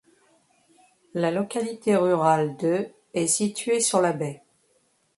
La 1.13 1.29
localité 1.29 1.95
rurale 1.95 2.57
de 2.57 2.89
est 3.13 3.27
située 3.27 3.79
sur 3.79 4.01
la 4.01 4.13
baie. 4.13 4.41